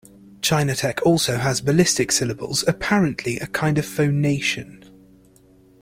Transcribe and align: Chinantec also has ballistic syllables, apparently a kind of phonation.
Chinantec 0.39 0.99
also 1.03 1.37
has 1.37 1.61
ballistic 1.61 2.11
syllables, 2.11 2.63
apparently 2.67 3.37
a 3.37 3.45
kind 3.45 3.77
of 3.77 3.85
phonation. 3.85 4.83